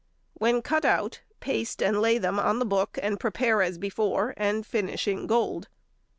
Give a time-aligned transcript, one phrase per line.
[0.33, 4.65] When cut out, paste and lay them on the book and prepare as before, and
[4.65, 5.67] finish in gold.